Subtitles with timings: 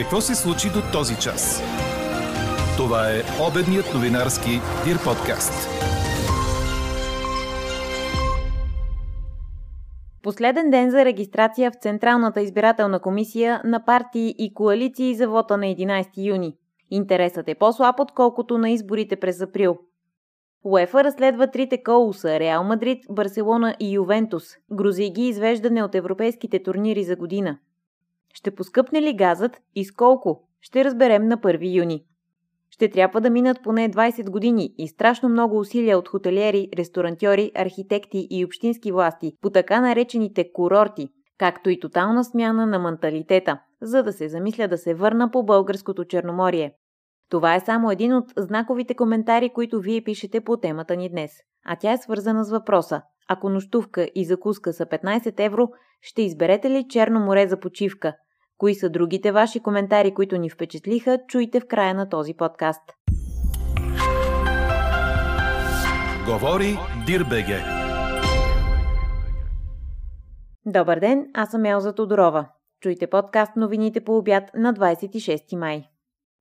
[0.00, 1.62] Какво се случи до този час?
[2.76, 4.50] Това е обедният новинарски
[4.84, 5.68] Дир подкаст.
[10.22, 15.64] Последен ден за регистрация в Централната избирателна комисия на партии и коалиции за вота на
[15.64, 16.56] 11 юни.
[16.90, 19.78] Интересът е по-слаб, отколкото на изборите през април.
[20.64, 24.44] УЕФА разследва трите коуса– Реал Мадрид, Барселона и Ювентус.
[24.72, 27.58] Грози ги извеждане от европейските турнири за година.
[28.34, 30.48] Ще поскъпне ли газът и с колко?
[30.60, 32.04] Ще разберем на 1 юни.
[32.70, 38.26] Ще трябва да минат поне 20 години и страшно много усилия от хотелиери, ресторантьори, архитекти
[38.30, 41.08] и общински власти по така наречените курорти,
[41.38, 46.04] както и тотална смяна на менталитета, за да се замисля да се върна по българското
[46.04, 46.72] Черноморие.
[47.30, 51.32] Това е само един от знаковите коментари, които вие пишете по темата ни днес.
[51.66, 53.02] А тя е свързана с въпроса.
[53.32, 55.68] Ако нощувка и закуска са 15 евро,
[56.02, 58.14] ще изберете ли Черно море за почивка?
[58.58, 62.82] Кои са другите ваши коментари, които ни впечатлиха, чуйте в края на този подкаст.
[66.26, 67.58] Говори Дирбеге.
[70.66, 72.48] Добър ден, аз съм Елза Тодорова.
[72.80, 75.84] Чуйте подкаст новините по обяд на 26 май.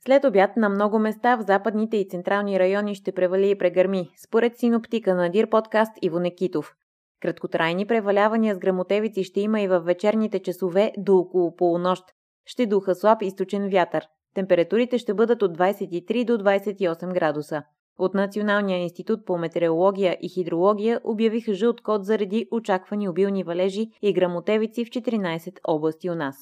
[0.06, 4.58] След обяд на много места в западните и централни райони ще превали и прегърми, според
[4.58, 6.76] синоптика на Дир подкаст Иво Некитов.
[7.22, 12.04] Краткотрайни превалявания с грамотевици ще има и във вечерните часове до около полунощ.
[12.46, 14.08] Ще духа слаб източен вятър.
[14.36, 17.64] Температурите ще бъдат от 23 до 28 градуса.
[17.98, 24.14] От Националния институт по метеорология и хидрология обявиха жълт код заради очаквани обилни валежи и
[24.14, 26.36] грамотевици в 14 области у нас.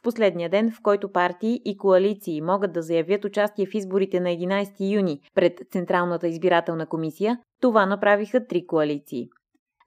[0.00, 4.28] В последния ден, в който партии и коалиции могат да заявят участие в изборите на
[4.28, 9.28] 11 юни пред Централната избирателна комисия, това направиха три коалиции.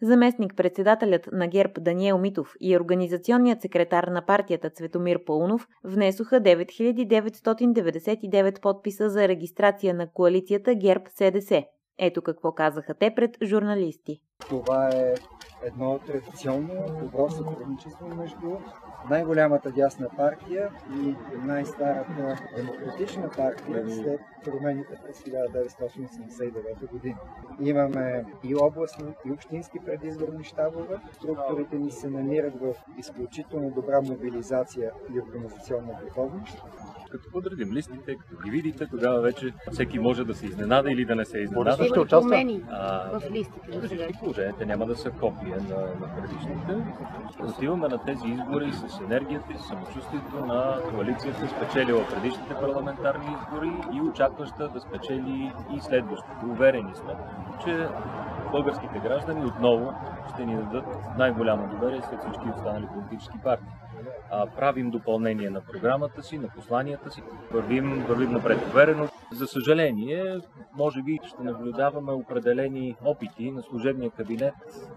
[0.02, 8.62] Заместник председателят на ГЕРБ Даниел Митов и организационният секретар на партията Цветомир Пълнов внесоха 9999
[8.62, 11.63] подписа за регистрация на коалицията ГЕРБ-СДС.
[11.97, 14.21] Ето какво казаха те пред журналисти.
[14.49, 15.13] Това е
[15.63, 18.57] едно традиционно добро сътрудничество между
[19.09, 21.15] най-голямата дясна партия и
[21.45, 27.17] най-старата демократична партия след промените през 1989 година.
[27.61, 30.97] Имаме и областни, и общински предизборни щабове.
[31.13, 36.63] Структурите ни се намират в изключително добра мобилизация и организационна готовност
[37.13, 41.16] като подредим листите, като ги видите, тогава вече всеки може да се изненада или да
[41.16, 41.85] не се изненада.
[41.85, 43.59] Ще участва а, в листите.
[43.72, 46.73] При всички положения те няма да са копия на, на предишните.
[47.40, 54.02] Отиваме на тези избори с енергията и самочувствието на коалицията, спечелила предишните парламентарни избори и
[54.02, 56.46] очакваща да спечели и следващите.
[56.52, 57.13] Уверени сме,
[57.66, 57.88] че
[58.52, 59.94] българските граждани отново
[60.34, 60.85] ще ни дадат
[61.18, 63.82] най-голямо доверие след всички останали политически партии
[64.31, 69.07] а, правим допълнение на програмата си, на посланията си, вървим, вървим напред уверено.
[69.31, 70.39] За съжаление,
[70.75, 74.53] може би ще наблюдаваме определени опити на служебния кабинет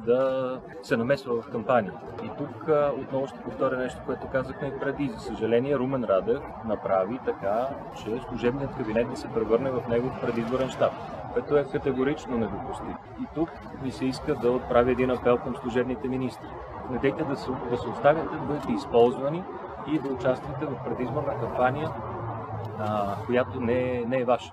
[0.06, 1.92] да се намесва в кампания.
[2.24, 5.08] И тук а, отново ще повторя нещо, което казахме и преди.
[5.08, 10.70] За съжаление, Румен Радев направи така, че служебният кабинет да се превърне в негов предизборен
[10.70, 10.92] щаб
[11.36, 12.96] което е категорично недопустимо.
[13.22, 13.50] И тук
[13.82, 16.46] ми се иска да отправя един апел към служебните министри
[16.90, 19.44] недейте да се, да се оставяте да бъдете използвани
[19.86, 21.90] и да участвате в предизборна кампания,
[22.78, 24.52] а, която не е, не е ваша.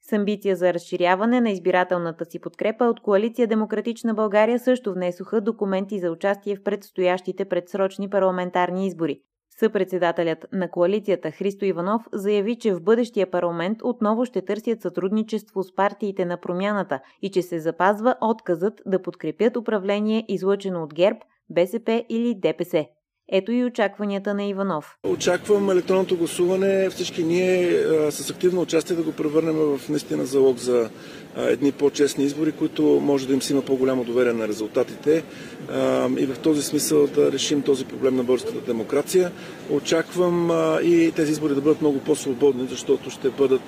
[0.00, 5.98] С амбиция за разширяване на избирателната си подкрепа от Коалиция Демократична България също внесоха документи
[5.98, 9.20] за участие в предстоящите предсрочни парламентарни избори.
[9.58, 15.74] Съпредседателят на коалицията Христо Иванов заяви, че в бъдещия парламент отново ще търсят сътрудничество с
[15.74, 21.18] партиите на промяната и че се запазва отказът да подкрепят управление излъчено от ГЕРБ,
[21.50, 22.86] БСП или ДПС.
[23.28, 24.96] Ето и очакванията на Иванов.
[25.06, 30.58] Очаквам електронното гласуване, всички ние а, с активно участие да го превърнем в наистина залог
[30.58, 30.90] за
[31.36, 35.24] а, едни по-честни избори, които може да им си има по-голямо доверие на резултатите
[35.70, 39.32] а, и в този смисъл да решим този проблем на българската демокрация.
[39.70, 40.50] Очаквам
[40.84, 43.62] и тези избори да бъдат много по-свободни, защото ще бъдат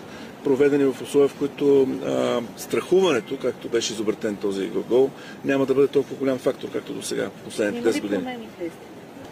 [0.45, 5.11] проведени в условия, в които а, страхуването, както беше изобретен този глагол,
[5.45, 8.49] няма да бъде толкова голям фактор, както до сега, последните 10 години.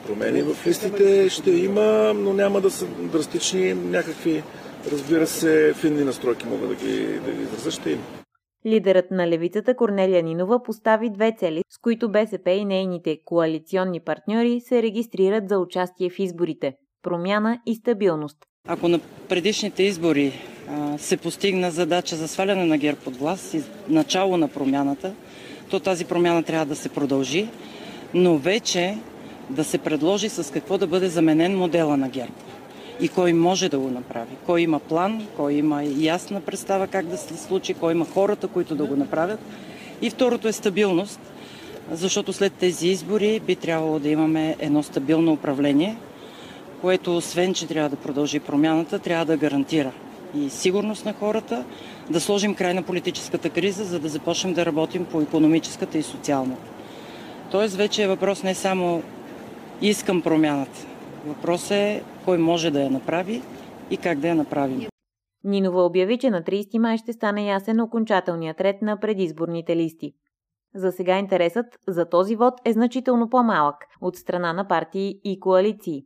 [0.06, 3.74] Промени в листите ще има, но няма да са драстични.
[3.74, 4.42] Някакви,
[4.92, 7.72] разбира се, финни настройки могат да ги, да ги изразят.
[7.72, 8.02] Ще има.
[8.66, 14.60] Лидерът на левицата Корнелия Нинова постави две цели, с които БСП и нейните коалиционни партньори
[14.60, 18.36] се регистрират за участие в изборите– промяна и стабилност.
[18.68, 20.32] Ако на предишните избори
[20.68, 25.14] а, се постигна задача за сваляне на ГЕРБ от власт и начало на промяната,
[25.70, 27.48] то тази промяна трябва да се продължи,
[28.14, 28.98] но вече
[29.50, 32.32] да се предложи с какво да бъде заменен модела на ГЕРБ
[33.00, 34.36] и кой може да го направи.
[34.46, 38.74] Кой има план, кой има ясна представа как да се случи, кой има хората, които
[38.74, 39.40] да го направят.
[40.02, 41.20] И второто е стабилност,
[41.92, 45.96] защото след тези избори би трябвало да имаме едно стабилно управление,
[46.80, 49.92] което освен, че трябва да продължи промяната, трябва да гарантира
[50.36, 51.64] и сигурност на хората,
[52.10, 56.70] да сложим край на политическата криза, за да започнем да работим по економическата и социалната.
[57.50, 59.02] Тоест вече е въпрос не само
[59.82, 60.86] искам промяната.
[61.26, 63.42] Въпрос е кой може да я направи
[63.90, 64.88] и как да я направим.
[65.44, 70.12] Нинова обяви, че на 30 май ще стане ясен окончателният ред на предизборните листи.
[70.74, 76.02] За сега интересът за този вод е значително по-малък от страна на партии и коалиции.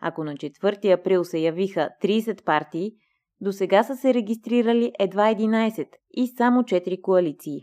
[0.00, 2.92] Ако на 4 април се явиха 30 партии,
[3.40, 7.60] до сега са се регистрирали едва 11 и само 4 коалиции.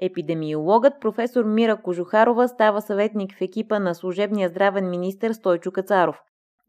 [0.00, 6.20] Епидемиологът професор Мира Кожухарова става съветник в екипа на служебния здравен министр Стойчо Кацаров.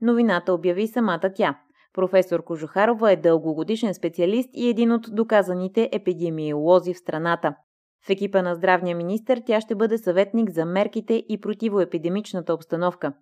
[0.02, 1.60] Новината обяви самата тя.
[1.94, 7.56] Професор Кожухарова е дългогодишен специалист и един от доказаните епидемиолози в страната.
[8.08, 13.14] В екипа на здравния министр тя ще бъде съветник за мерките и противоепидемичната обстановка.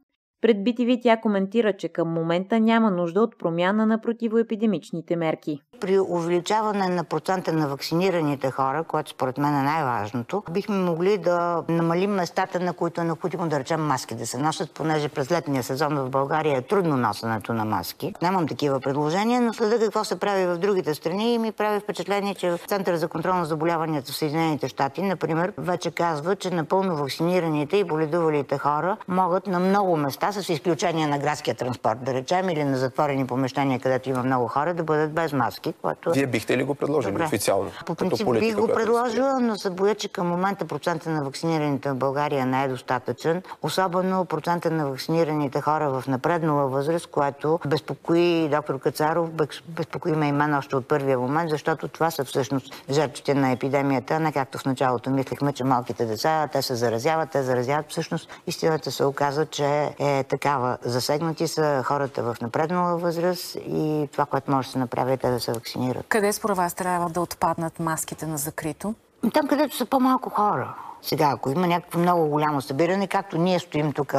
[0.41, 5.61] Пред BTV тя коментира, че към момента няма нужда от промяна на противоепидемичните мерки.
[5.81, 11.63] При увеличаване на процента на вакцинираните хора, което според мен е най-важното, бихме могли да
[11.69, 15.63] намалим местата, на които е необходимо да речем маски да се носят, понеже през летния
[15.63, 18.13] сезон в България е трудно носенето на маски.
[18.21, 22.35] Нямам такива предложения, но следа какво се прави в другите страни и ми прави впечатление,
[22.35, 26.95] че в Центъра за контрол на заболяванията в Съединените щати, например, вече казва, че напълно
[26.95, 32.49] вакцинираните и боледувалите хора могат на много места с изключение на градския транспорт, да речем,
[32.49, 35.73] или на затворени помещения, където има много хора, да бъдат без маски.
[35.81, 36.11] Което...
[36.11, 37.25] Вие бихте ли го предложили Добре.
[37.25, 37.71] официално?
[37.85, 41.95] По принцип бих го предложила, но се боя, че към момента процента на вакцинираните в
[41.95, 43.43] България не е достатъчен.
[43.61, 49.29] Особено процента на вакцинираните хора в напреднала възраст, което безпокои доктор Кацаров,
[49.67, 54.19] безпокои ме и мен още от първия момент, защото това са всъщност жертвите на епидемията,
[54.19, 57.85] не както в началото мислихме, че малките деца, те се заразяват, те заразяват.
[57.89, 60.77] Всъщност истината се оказа, че е такава.
[60.81, 65.29] Засегнати са хората в напреднала възраст и това, което може да се направи е те
[65.29, 66.05] да се вакцинират.
[66.09, 68.95] Къде според вас трябва да отпаднат маските на закрито?
[69.33, 70.75] Там, където са по-малко хора.
[71.01, 74.15] Сега, ако има някакво много голямо събиране, както ние стоим тук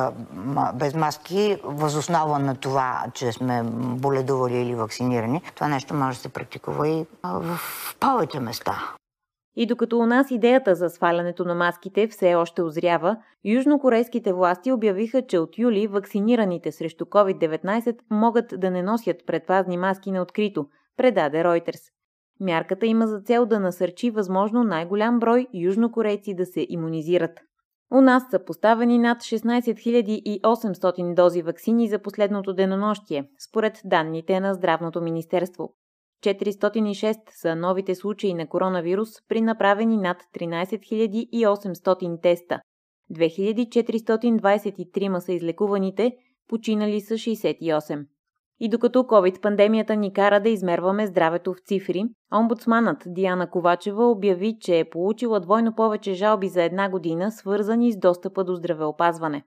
[0.75, 6.29] без маски, възоснова на това, че сме боледували или вакцинирани, това нещо може да се
[6.29, 7.61] практикува и в
[8.01, 8.83] повече места.
[9.57, 15.27] И докато у нас идеята за свалянето на маските все още озрява, южнокорейските власти обявиха,
[15.27, 20.67] че от юли вакцинираните срещу COVID-19 могат да не носят предпазни маски на открито,
[20.97, 21.91] предаде Reuters.
[22.41, 27.41] Мярката има за цел да насърчи възможно най-голям брой южнокорейци да се иммунизират.
[27.93, 34.55] У нас са поставени над 16 800 дози вакцини за последното денонощие, според данните на
[34.55, 35.75] Здравното министерство.
[36.23, 42.61] 406 са новите случаи на коронавирус при направени над 13 800 теста.
[43.13, 46.13] 2423 са излекуваните,
[46.49, 48.07] починали са 68.
[48.61, 54.79] И докато COVID-пандемията ни кара да измерваме здравето в цифри, омбудсманът Диана Ковачева обяви, че
[54.79, 59.45] е получила двойно повече жалби за една година, свързани с достъпа до здравеопазване.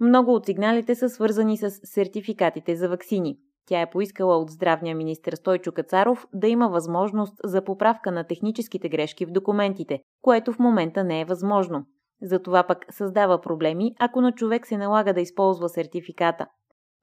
[0.00, 5.36] Много от сигналите са свързани с сертификатите за ваксини– тя е поискала от здравния министр
[5.36, 11.04] Стойчо Кацаров да има възможност за поправка на техническите грешки в документите, което в момента
[11.04, 11.86] не е възможно.
[12.22, 16.46] Затова пък създава проблеми, ако на човек се налага да използва сертификата.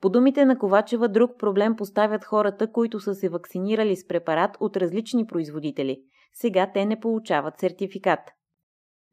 [0.02, 4.78] По думите на Ковачева, друг проблем поставят хората, които са се вакцинирали с препарат от
[4.78, 6.02] различни производители.
[6.34, 8.20] Сега те не получават сертификат.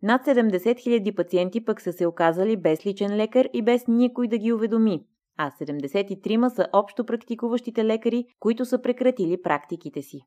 [0.03, 4.39] Над 70 000 пациенти пък са се оказали без личен лекар и без никой да
[4.39, 5.07] ги уведоми
[5.38, 10.21] а 73 са общо практикуващите лекари, които са прекратили практиките си.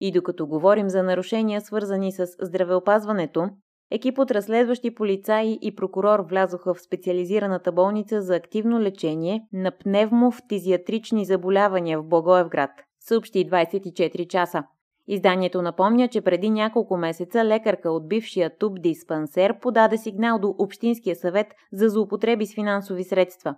[0.00, 3.48] И докато говорим за нарушения, свързани с здравеопазването,
[3.90, 11.24] екип от разследващи полицаи и прокурор влязоха в специализираната болница за активно лечение на пневмофтизиатрични
[11.24, 14.64] заболявания в Благоевград, съобщи 24 часа.
[15.08, 21.16] Изданието напомня, че преди няколко месеца лекарка от бившия туб диспансер подаде сигнал до Общинския
[21.16, 23.54] съвет за злоупотреби с финансови средства.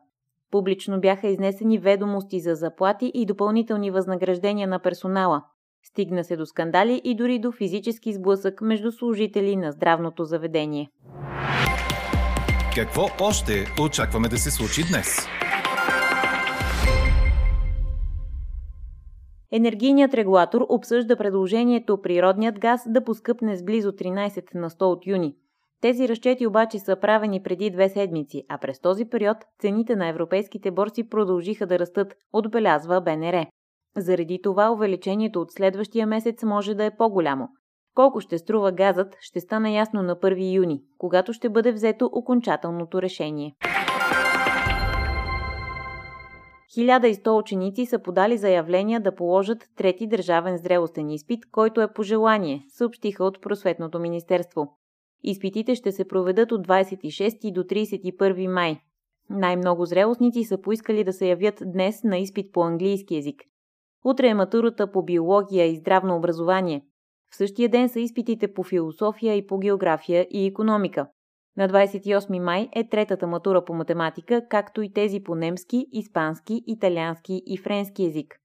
[0.53, 5.43] Публично бяха изнесени ведомости за заплати и допълнителни възнаграждения на персонала.
[5.85, 10.89] Стигна се до скандали и дори до физически сблъсък между служители на здравното заведение.
[12.75, 15.27] Какво още очакваме да се случи днес?
[19.53, 25.35] Енергийният регулатор обсъжда предложението природният газ да поскъпне с близо 13 на 100 от юни.
[25.83, 30.71] Тези разчети обаче са правени преди две седмици, а през този период цените на европейските
[30.71, 33.47] борси продължиха да растат, отбелязва БНР.
[33.97, 37.49] Заради това увеличението от следващия месец може да е по-голямо.
[37.95, 43.03] Колко ще струва газът, ще стане ясно на 1 юни, когато ще бъде взето окончателното
[43.03, 43.55] решение.
[46.77, 52.65] 1100 ученици са подали заявления да положат трети държавен зрелостен изпит, който е по желание,
[52.69, 54.79] съобщиха от Просветното министерство.
[55.25, 58.81] Изпитите ще се проведат от 26 до 31 май.
[59.31, 63.43] Най-много зрелостници са поискали да се явят днес на изпит по английски язик.
[64.05, 66.85] Утре е матурата по биология и здравно образование.
[67.33, 71.07] В същия ден са изпитите по философия и по география и економика.
[71.57, 77.43] На 28 май е третата матура по математика, както и тези по немски, испански, италиански
[77.47, 78.39] и френски язик.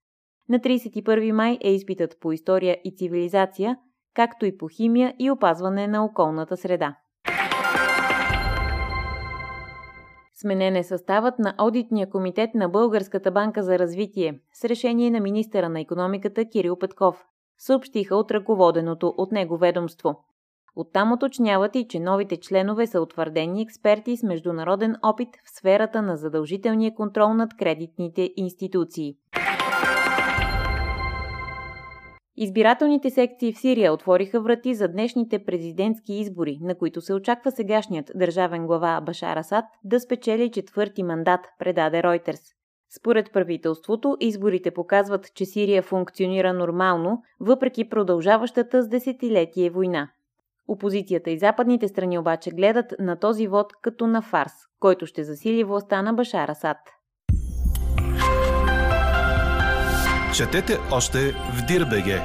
[0.48, 3.76] На 31 май е изпитът по история и цивилизация,
[4.14, 6.96] както и по химия и опазване на околната среда.
[10.40, 15.68] Сменен е съставът на Одитния комитет на Българската банка за развитие с решение на министъра
[15.68, 17.24] на економиката Кирил Петков,
[17.58, 20.24] съобщиха от ръководеното от него ведомство.
[20.76, 26.16] Оттам уточняват и, че новите членове са утвърдени експерти с международен опит в сферата на
[26.16, 29.16] задължителния контрол над кредитните институции.
[32.40, 38.10] Избирателните секции в Сирия отвориха врати за днешните президентски избори, на които се очаква сегашният
[38.14, 42.40] държавен глава Башар Асад да спечели четвърти мандат, предаде Ройтерс.
[42.98, 50.08] Според правителството, изборите показват, че Сирия функционира нормално, въпреки продължаващата с десетилетие война.
[50.68, 55.64] Опозицията и западните страни обаче гледат на този вод като на фарс, който ще засили
[55.64, 56.78] властта на Башар Асад.
[60.36, 62.20] Четете още в Дирбеге.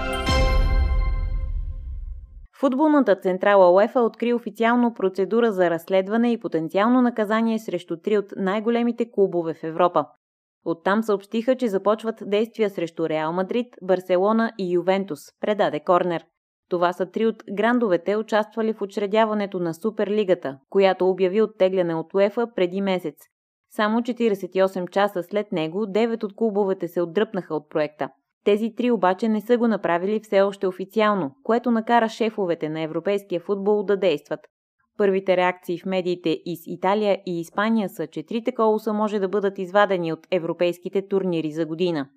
[2.60, 9.12] Футболната централа УЕФА откри официално процедура за разследване и потенциално наказание срещу три от най-големите
[9.12, 10.06] клубове в Европа.
[10.66, 16.24] Оттам съобщиха, че започват действия срещу Реал Мадрид, Барселона и Ювентус, предаде Корнер.
[16.70, 22.48] Това са три от грандовете, участвали в учредяването на Суперлигата, която обяви оттегляне от УЕФА
[22.56, 23.16] преди месец.
[23.76, 28.10] Само 48 часа след него, 9 от клубовете се отдръпнаха от проекта.
[28.46, 33.40] Тези три обаче не са го направили все още официално, което накара шефовете на европейския
[33.40, 34.40] футбол да действат.
[34.98, 39.58] Първите реакции в медиите из Италия и Испания са, че трите колоса може да бъдат
[39.58, 42.10] извадени от европейските турнири за година.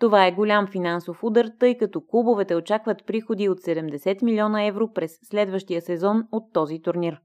[0.00, 5.18] Това е голям финансов удар, тъй като клубовете очакват приходи от 70 милиона евро през
[5.22, 7.20] следващия сезон от този турнир.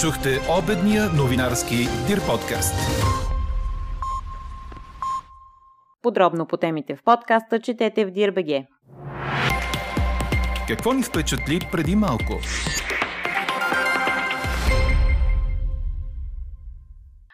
[0.00, 2.74] Чухте обедния новинарски Дир подкаст.
[6.02, 8.66] Подробно по темите в подкаста четете в Дирбеге.
[10.68, 12.32] Какво ни впечатли преди малко?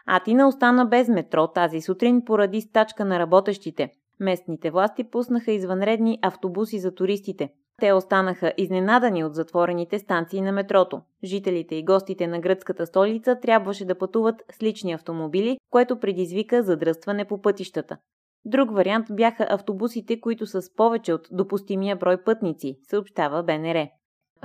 [0.06, 3.90] Атина остана без метро тази сутрин поради стачка на работещите.
[4.20, 7.48] Местните власти пуснаха извънредни автобуси за туристите.
[7.80, 11.00] Те останаха изненадани от затворените станции на метрото.
[11.24, 17.24] Жителите и гостите на гръцката столица трябваше да пътуват с лични автомобили, което предизвика задръстване
[17.24, 17.96] по пътищата.
[18.44, 23.86] Друг вариант бяха автобусите, които са с повече от допустимия брой пътници, съобщава БНР.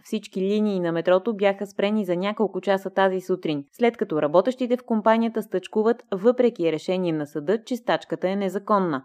[0.04, 4.84] Всички линии на метрото бяха спрени за няколко часа тази сутрин, след като работещите в
[4.86, 9.04] компанията стъчкуват въпреки решение на съда, че стачката е незаконна.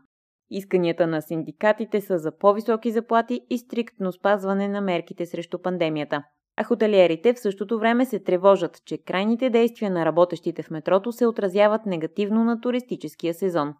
[0.50, 6.22] Исканията на синдикатите са за по-високи заплати и стриктно спазване на мерките срещу пандемията.
[6.56, 11.26] А хотелиерите в същото време се тревожат, че крайните действия на работещите в метрото се
[11.26, 13.74] отразяват негативно на туристическия сезон.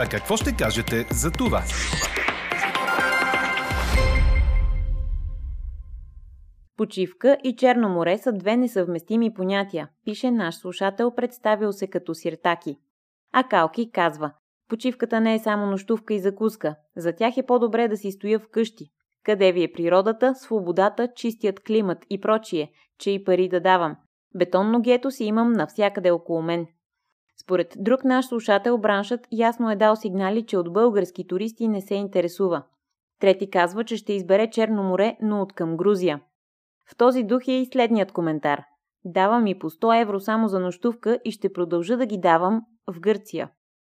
[0.00, 1.62] А какво ще кажете за това?
[6.76, 12.76] Почивка и Черно море са две несъвместими понятия, пише наш слушател, представил се като сиртаки.
[13.32, 14.32] А Калки казва,
[14.68, 18.90] почивката не е само нощувка и закуска, за тях е по-добре да си стоя вкъщи.
[19.24, 23.96] Къде ви е природата, свободата, чистият климат и прочие, че и пари да давам.
[24.36, 26.66] Бетонно гето си имам навсякъде около мен.
[27.42, 31.94] Според друг наш слушател, браншът ясно е дал сигнали, че от български туристи не се
[31.94, 32.62] интересува.
[33.20, 36.20] Трети казва, че ще избере Черно море, но от към Грузия.
[36.90, 38.62] В този дух е и следният коментар.
[39.04, 43.00] Давам ми по 100 евро само за нощувка и ще продължа да ги давам в
[43.00, 43.50] Гърция.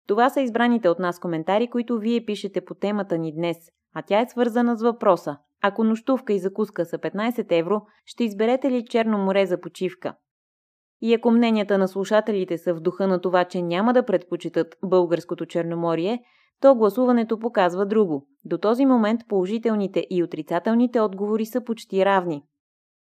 [0.06, 3.56] Това са избраните от нас коментари, които вие пишете по темата ни днес,
[3.94, 5.37] а тя е свързана с въпроса.
[5.62, 10.14] Ако нощувка и закуска са 15 евро, ще изберете ли Черно море за почивка?
[11.00, 15.47] И ако мненията на слушателите са в духа на това, че няма да предпочитат българското
[15.47, 16.23] Черноморие,
[16.61, 18.26] то гласуването показва друго.
[18.44, 22.44] До този момент положителните и отрицателните отговори са почти равни.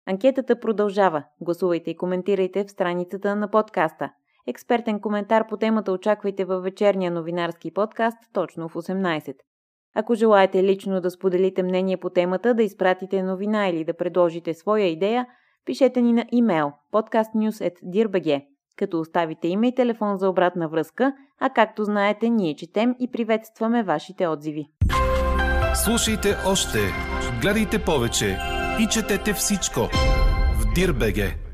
[0.07, 1.23] Анкетата продължава.
[1.41, 4.11] Гласувайте и коментирайте в страницата на подкаста.
[4.47, 9.33] Експертен коментар по темата очаквайте във вечерния новинарски подкаст точно в 18.
[9.95, 14.85] Ако желаете лично да споделите мнение по темата, да изпратите новина или да предложите своя
[14.85, 15.27] идея,
[15.65, 18.45] пишете ни на имейл podcastnews.dirbg,
[18.77, 23.83] като оставите име и телефон за обратна връзка, а както знаете, ние четем и приветстваме
[23.83, 24.67] вашите отзиви.
[25.85, 26.79] Слушайте още,
[27.41, 28.37] гледайте повече
[28.79, 29.79] и четете всичко
[30.59, 31.50] в Дирбеге.